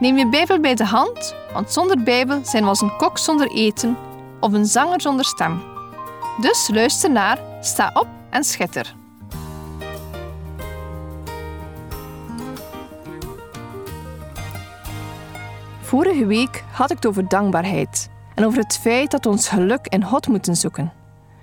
[0.00, 3.50] Neem je Bijbel bij de hand, want zonder Bijbel zijn we als een kok zonder
[3.50, 3.96] eten
[4.40, 5.62] of een zanger zonder stem.
[6.40, 8.94] Dus luister naar, sta op en schitter.
[15.80, 19.86] Vorige week had ik het over dankbaarheid en over het feit dat we ons geluk
[19.86, 20.92] in God moeten zoeken.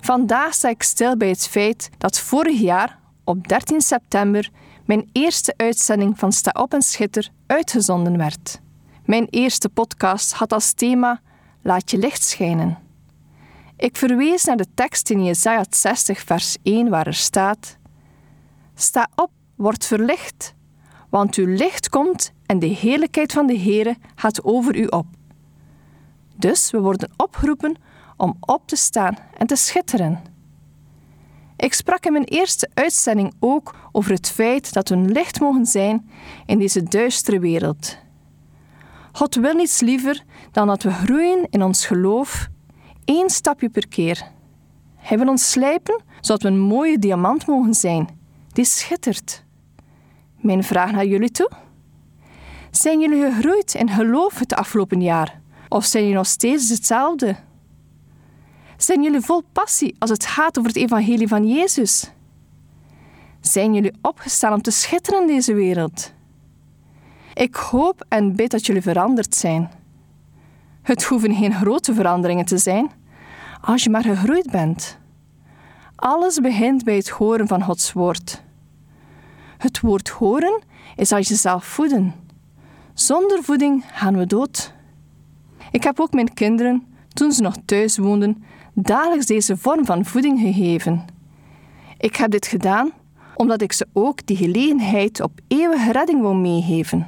[0.02, 4.50] Vandaag sta ik stil bij het feit dat vorig jaar, op 13 september,
[4.92, 8.60] mijn eerste uitzending van Sta op en Schitter uitgezonden werd.
[9.06, 11.22] Mijn eerste podcast had als thema
[11.62, 12.78] Laat je licht schijnen.
[13.78, 17.78] Ik verwees naar de tekst in Jesaja 60 vers 1 waar er staat
[18.76, 20.54] Sta op, word verlicht,
[21.10, 25.06] want uw licht komt en de heerlijkheid van de Heere gaat over u op.
[26.36, 27.76] Dus we worden opgeroepen
[28.18, 30.22] om op te staan en te schitteren.
[31.62, 35.66] Ik sprak in mijn eerste uitzending ook over het feit dat we een licht mogen
[35.66, 36.10] zijn
[36.46, 37.98] in deze duistere wereld.
[39.12, 42.48] God wil niets liever dan dat we groeien in ons geloof,
[43.06, 44.32] één stapje per keer.
[44.96, 48.20] Hij wil ons slijpen zodat we een mooie diamant mogen zijn,
[48.52, 49.44] die schittert.
[50.38, 51.52] Mijn vraag naar jullie toe?
[52.72, 55.42] Zijn jullie gegroeid in geloof het afgelopen jaar?
[55.70, 57.36] Of zijn jullie nog steeds hetzelfde?
[58.84, 62.12] Zijn jullie vol passie als het gaat over het evangelie van Jezus?
[63.42, 66.14] Zijn jullie opgestaan om te schitteren in deze wereld?
[67.34, 69.72] Ik hoop en bid dat jullie veranderd zijn.
[70.82, 72.92] Het hoeven geen grote veranderingen te zijn,
[73.62, 74.98] als je maar gegroeid bent.
[75.96, 78.44] Alles begint bij het horen van Gods woord.
[79.58, 80.62] Het woord horen
[80.96, 82.14] is als jezelf voeden.
[82.94, 84.74] Zonder voeding gaan we dood.
[85.72, 88.44] Ik heb ook mijn kinderen, toen ze nog thuis woonden,
[88.74, 91.06] dagelijks deze vorm van voeding gegeven.
[91.98, 92.92] Ik heb dit gedaan
[93.36, 97.08] omdat ik ze ook die gelegenheid op eeuwige redding wil meegeven.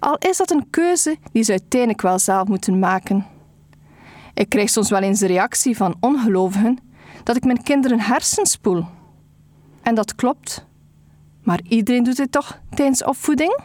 [0.00, 3.26] Al is dat een keuze die ze uiteindelijk wel zelf moeten maken.
[4.34, 6.78] Ik krijg soms wel eens de reactie van ongelovigen
[7.22, 8.84] dat ik mijn kinderen hersenspoel.
[9.82, 10.66] En dat klopt.
[11.42, 13.60] Maar iedereen doet dit toch tijdens opvoeding?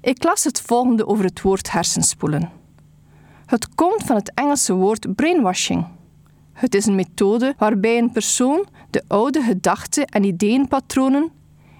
[0.00, 2.50] Ik las het volgende over het woord hersenspoelen.
[3.46, 5.86] Het komt van het Engelse woord brainwashing.
[6.52, 11.30] Het is een methode waarbij een persoon de oude gedachten en ideeënpatronen,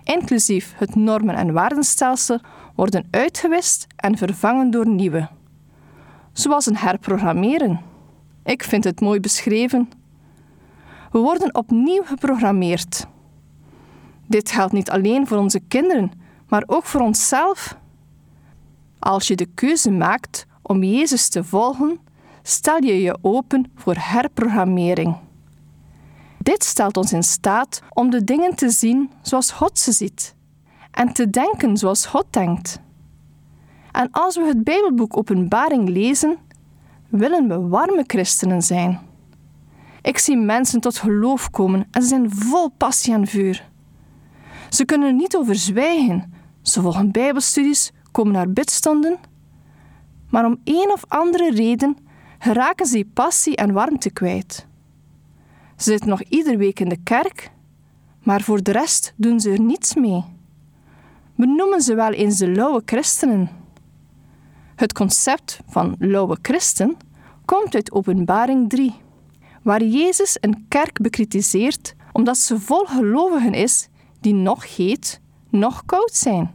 [0.05, 2.41] inclusief het normen- en waardenstelsel,
[2.75, 5.29] worden uitgewist en vervangen door nieuwe.
[6.33, 7.81] Zoals een herprogrammeren.
[8.45, 9.89] Ik vind het mooi beschreven.
[11.11, 13.07] We worden opnieuw geprogrammeerd.
[14.27, 16.13] Dit geldt niet alleen voor onze kinderen,
[16.49, 17.77] maar ook voor onszelf.
[18.99, 21.99] Als je de keuze maakt om Jezus te volgen,
[22.43, 25.17] stel je je open voor herprogrammering.
[26.39, 30.35] Dit stelt ons in staat om de dingen te zien zoals God ze ziet
[30.91, 32.81] en te denken zoals God denkt.
[33.93, 36.37] En als we het Bijbelboek Openbaring lezen,
[37.09, 39.01] willen we warme christenen zijn.
[40.03, 43.69] Ik zie mensen tot geloof komen en ze zijn vol passie en vuur.
[44.71, 46.33] Ze kunnen er niet over zwijgen.
[46.63, 49.19] Ze volgen Bijbelstudies, komen naar bidstonden
[50.31, 51.97] maar om een of andere reden
[52.39, 54.67] geraken ze passie en warmte kwijt.
[55.77, 57.51] Ze zitten nog iedere week in de kerk,
[58.23, 60.25] maar voor de rest doen ze er niets mee.
[61.35, 63.51] We noemen ze wel eens de lauwe christenen.
[64.77, 66.97] Het concept van lauwe christen
[67.45, 68.95] komt uit Openbaring 3,
[69.63, 73.89] waar Jezus een kerk bekritiseert omdat ze vol gelovigen is
[74.21, 75.21] die nog heet,
[75.51, 76.51] nog koud zijn.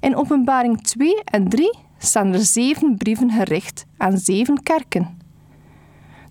[0.00, 5.18] In Openbaring 2 en 3 staan er zeven brieven gericht aan zeven kerken.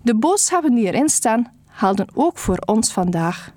[0.02, 3.52] De boodschappen die erin staan gelden ook voor ons vandaag.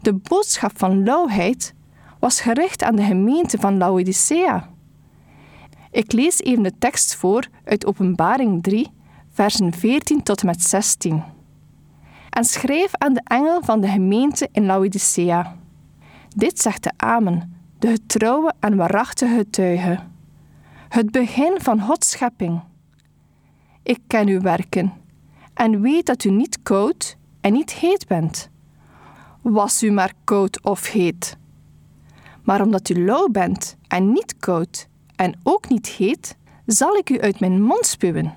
[0.00, 1.74] De boodschap van lauwheid
[2.18, 4.68] was gericht aan de gemeente van Laodicea.
[5.90, 8.90] Ik lees even de tekst voor uit Openbaring 3,
[9.32, 11.22] versen 14 tot en met 16.
[12.30, 15.56] En schrijf aan de engel van de gemeente in Laodicea.
[16.28, 19.98] Dit zegt de Amen, de getrouwe en waarachtige getuige
[20.88, 22.60] het begin van Gods schepping.
[23.82, 24.92] Ik ken uw werken
[25.54, 28.50] en weet dat u niet koud en niet heet bent.
[29.42, 31.36] Was u maar koud of heet.
[32.42, 36.36] Maar omdat u lauw bent en niet koud en ook niet heet,
[36.66, 38.34] zal ik u uit mijn mond spuwen.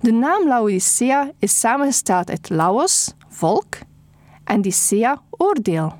[0.00, 3.78] De naam Laodicea is samengesteld uit Laos, volk,
[4.44, 5.92] en Dicea, oordeel.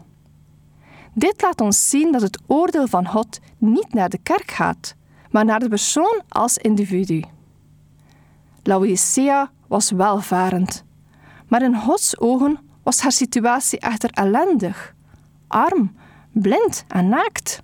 [1.14, 4.94] Dit laat ons zien dat het oordeel van God niet naar de kerk gaat,
[5.30, 7.24] maar naar de persoon als individu.
[8.62, 10.84] Laodicea was welvarend,
[11.48, 14.94] maar in Gods ogen was haar situatie echter ellendig,
[15.48, 15.94] arm,
[16.32, 17.62] blind en naakt.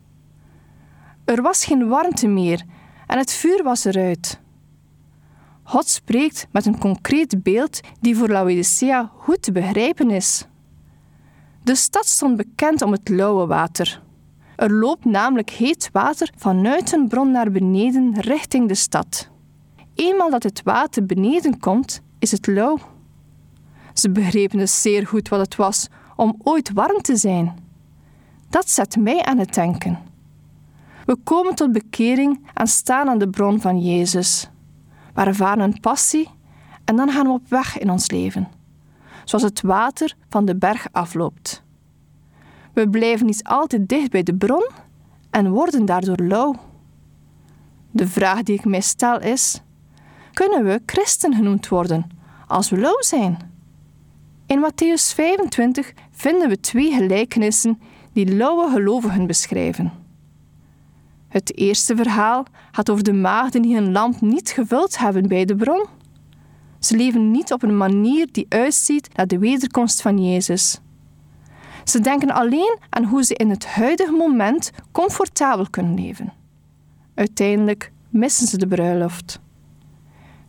[1.24, 2.62] Er was geen warmte meer
[3.06, 4.40] en het vuur was eruit.
[5.62, 10.46] God spreekt met een concreet beeld die voor Laodicea goed te begrijpen is.
[11.62, 14.02] De stad stond bekend om het lauwe water.
[14.56, 19.28] Er loopt namelijk heet water vanuit een bron naar beneden richting de stad.
[19.94, 22.78] Eenmaal dat het water beneden komt, is het lauw.
[23.92, 27.58] Ze begrepen dus zeer goed wat het was om ooit warm te zijn.
[28.48, 29.98] Dat zet mij aan het denken.
[31.06, 34.50] We komen tot bekering en staan aan de bron van Jezus.
[35.14, 36.28] We ervaren een passie
[36.84, 38.48] en dan gaan we op weg in ons leven,
[39.24, 41.64] zoals het water van de berg afloopt.
[42.76, 44.70] We blijven niet altijd dicht bij de bron
[45.30, 46.54] en worden daardoor lauw.
[47.90, 49.62] De vraag die ik mij stel is:
[50.32, 52.06] kunnen we christen genoemd worden
[52.46, 53.38] als we lauw zijn?
[54.46, 57.80] In Matthäus 25 vinden we twee gelijkenissen
[58.12, 59.92] die lauwe gelovigen beschrijven.
[61.28, 65.56] Het eerste verhaal gaat over de maagden die hun lamp niet gevuld hebben bij de
[65.56, 65.86] bron.
[66.78, 70.80] Ze leven niet op een manier die uitziet naar de wederkomst van Jezus.
[71.88, 76.32] Ze denken alleen aan hoe ze in het huidige moment comfortabel kunnen leven.
[77.14, 79.40] Uiteindelijk missen ze de bruiloft.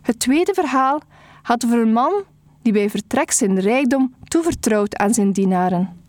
[0.01, 1.01] Het tweede verhaal
[1.43, 2.23] gaat over een man
[2.61, 6.01] die bij vertrek zijn rijkdom toevertrouwt aan zijn dienaren.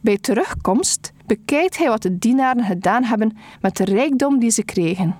[0.00, 5.16] Bij terugkomst bekijkt hij wat de dienaren gedaan hebben met de rijkdom die ze kregen.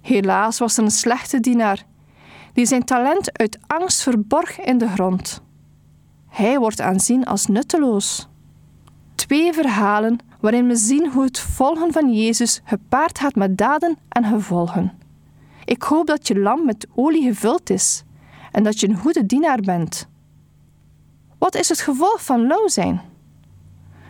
[0.00, 1.84] Helaas was er een slechte dienaar,
[2.52, 5.42] die zijn talent uit angst verborg in de grond.
[6.32, 8.28] Hij wordt aanzien als nutteloos.
[9.14, 14.24] Twee verhalen waarin we zien hoe het volgen van Jezus gepaard gaat met daden en
[14.24, 14.92] gevolgen.
[15.64, 18.02] Ik hoop dat je lamp met olie gevuld is
[18.52, 20.08] en dat je een goede dienaar bent.
[21.38, 23.00] Wat is het gevolg van lauw zijn?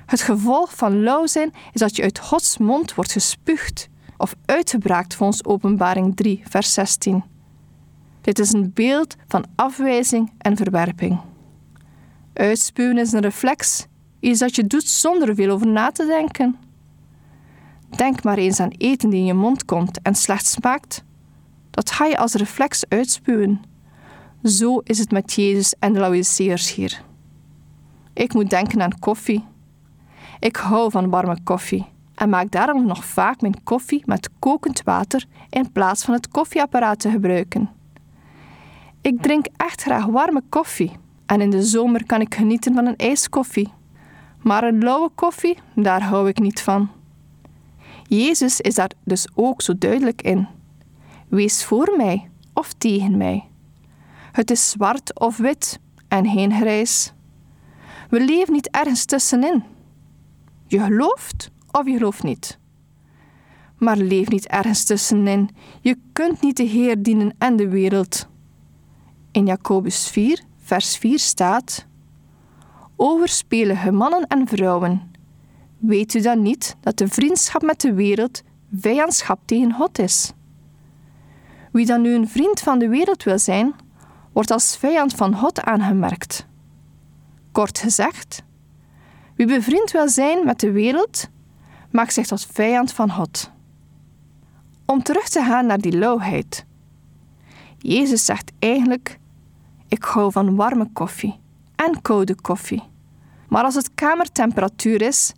[0.06, 5.14] Het gevolg van lauw zijn is dat je uit Gods mond wordt gespuugd of uitgebraakt
[5.14, 7.24] volgens Openbaring 3, vers 16.
[8.20, 11.30] Dit is een beeld van afwijzing en verwerping.
[12.34, 13.86] Uitspuwen is een reflex,
[14.20, 16.56] iets dat je doet zonder er veel over na te denken.
[17.96, 21.04] Denk maar eens aan eten die in je mond komt en slecht smaakt.
[21.70, 23.62] Dat ga je als reflex uitspuwen.
[24.42, 27.02] Zo is het met Jezus en de Laodiceërs hier.
[28.12, 29.44] Ik moet denken aan koffie.
[30.40, 35.24] Ik hou van warme koffie en maak daarom nog vaak mijn koffie met kokend water
[35.50, 37.70] in plaats van het koffieapparaat te gebruiken.
[39.00, 41.00] Ik drink echt graag warme koffie
[41.32, 43.72] en in de zomer kan ik genieten van een ijskoffie.
[44.42, 46.90] Maar een lauwe koffie, daar hou ik niet van.
[48.08, 50.48] Jezus is daar dus ook zo duidelijk in.
[51.28, 53.44] Wees voor mij of tegen mij.
[54.32, 57.12] Het is zwart of wit en geen grijs.
[58.10, 59.62] We leven niet ergens tussenin.
[60.66, 62.58] Je gelooft of je gelooft niet.
[63.78, 65.50] Maar leef niet ergens tussenin.
[65.80, 68.28] Je kunt niet de Heer dienen en de wereld.
[69.30, 71.86] In Jacobus 4, vers 4 staat:
[72.96, 75.10] Overspelige mannen en vrouwen,
[75.78, 78.42] weet u dan niet dat de vriendschap met de wereld
[78.80, 80.32] vijandschap tegen God is?
[81.72, 83.74] Wie dan nu een vriend van de wereld wil zijn,
[84.32, 86.46] wordt als vijand van God aangemerkt.
[87.52, 88.42] Kort gezegd,
[89.36, 91.28] wie bevriend wil zijn met de wereld,
[91.90, 93.50] maakt zich tot vijand van God.
[94.86, 96.64] Om terug te gaan naar die lauwheid.
[97.78, 99.20] Jezus zegt eigenlijk:
[99.92, 101.40] Ik hou van warme koffie
[101.76, 102.82] en koude koffie.
[103.48, 105.32] Maar als het kamertemperatuur is,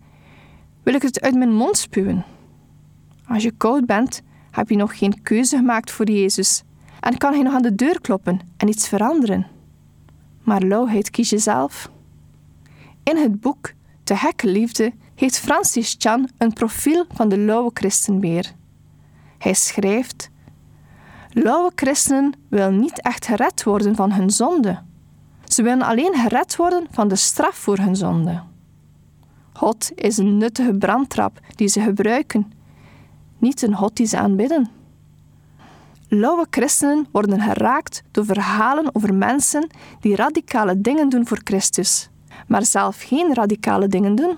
[0.83, 2.25] wil ik het uit mijn mond spuwen.
[3.29, 6.63] Als je koud bent, heb je nog geen keuze gemaakt voor Jezus
[7.01, 9.47] en kan hij nog aan de deur kloppen en iets veranderen.
[10.43, 11.91] Maar lauwheid kies je zelf.
[13.03, 13.73] In het boek
[14.05, 18.53] De Hekke Liefde heeft Francis Chan een profiel van de lauwe christenbeer.
[19.39, 20.31] Hij schrijft:
[21.37, 24.79] Lauwe christenen willen niet echt gered worden van hun zonde.
[25.45, 28.43] Ze willen alleen gered worden van de straf voor hun zonde.
[29.53, 32.53] God is een nuttige brandtrap die ze gebruiken,
[33.38, 34.71] niet een God die ze aanbidden.
[36.09, 39.67] Lauwe christenen worden geraakt door verhalen over mensen
[40.00, 42.09] die radicale dingen doen voor Christus,
[42.47, 44.37] maar zelf geen radicale dingen doen.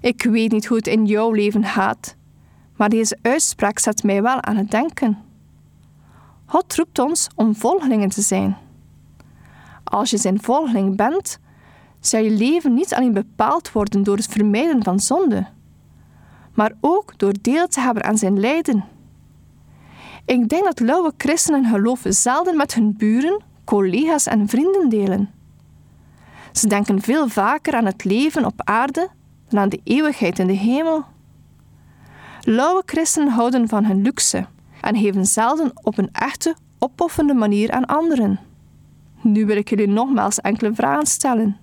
[0.00, 2.16] Ik weet niet hoe het in jouw leven gaat,
[2.76, 5.26] maar deze uitspraak zet mij wel aan het denken.
[6.50, 8.56] God roept ons om volgelingen te zijn.
[9.84, 11.38] Als je zijn volgeling bent,
[12.00, 15.46] zal je leven niet alleen bepaald worden door het vermijden van zonde,
[16.54, 18.84] maar ook door deel te hebben aan zijn lijden.
[20.24, 25.30] Ik denk dat lauwe christenen geloof zelden met hun buren, collega's en vrienden delen.
[26.52, 29.08] Ze denken veel vaker aan het leven op aarde
[29.48, 31.04] dan aan de eeuwigheid in de hemel.
[32.40, 34.46] Lauwe christenen houden van hun luxe
[34.80, 38.40] en geven zelden op een echte, opoffende manier aan anderen.
[39.20, 41.56] Nu wil ik jullie nogmaals enkele vragen stellen.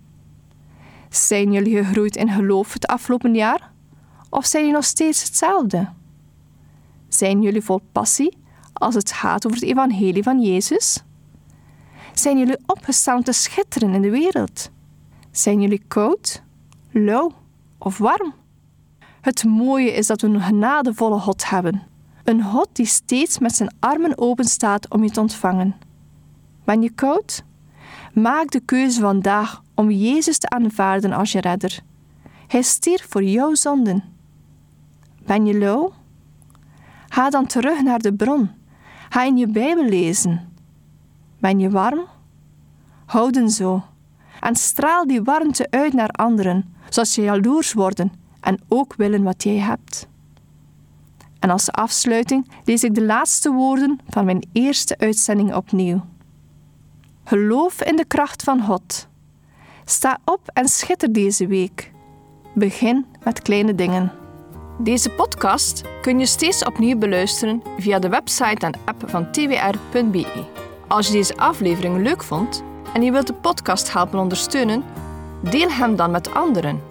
[1.10, 3.72] Zijn jullie gegroeid in geloof het afgelopen jaar?
[4.30, 5.90] Of zijn jullie nog steeds hetzelfde?
[7.08, 8.38] Zijn jullie vol passie
[8.74, 11.04] als het gaat over het evangelie van Jezus?
[12.14, 14.70] Zijn jullie opgestaan te schitteren in de wereld?
[15.32, 16.44] Zijn jullie koud,
[16.92, 17.32] lauw
[17.78, 18.34] of warm?
[19.22, 21.82] Het mooie is dat we een genadevolle God hebben.
[22.25, 25.75] Een God die steeds met zijn armen open staat om je te ontvangen.
[26.63, 27.44] Ben je koud?
[28.13, 31.79] Maak de keuze vandaag om Jezus te aanvaarden als je redder.
[32.48, 34.03] Hij stierf voor jouw zonden.
[35.25, 35.94] Ben je lauw?
[37.08, 38.50] Ga dan terug naar de bron.
[39.10, 40.53] Ga in je Bijbel lezen.
[41.39, 42.05] Ben je warm?
[43.05, 43.84] Houden zo.
[44.39, 49.44] En straal die warmte uit naar anderen, zodat ze jaloers worden en ook willen wat
[49.44, 50.08] jij hebt.
[51.46, 56.06] En als afsluiting lees ik de laatste woorden van mijn eerste uitzending opnieuw.
[57.24, 59.08] Geloof in de kracht van God.
[59.84, 61.92] Sta op en schitter deze week.
[62.54, 64.12] Begin met kleine dingen.
[64.80, 70.46] Deze podcast kun je steeds opnieuw beluisteren via de website en app van twr.be.
[70.88, 74.84] Als je deze aflevering leuk vond en je wilt de podcast helpen ondersteunen,
[75.42, 76.82] deel hem dan met anderen.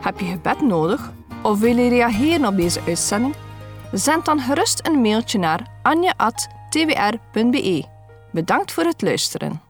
[0.00, 3.34] Heb je gebed nodig of wil je reageren op deze uitzending?
[3.92, 7.84] Zend dan gerust een mailtje naar anja.twr.be.
[8.32, 9.65] Bedankt voor het luisteren.